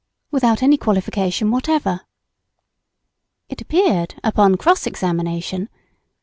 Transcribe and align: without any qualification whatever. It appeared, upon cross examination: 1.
without 0.31 0.63
any 0.63 0.77
qualification 0.77 1.51
whatever. 1.51 2.01
It 3.49 3.61
appeared, 3.61 4.15
upon 4.23 4.57
cross 4.57 4.87
examination: 4.87 5.69
1. 5.69 5.69